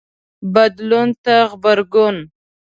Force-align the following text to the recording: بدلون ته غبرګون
بدلون 0.53 1.09
ته 1.23 1.35
غبرګون 1.49 2.17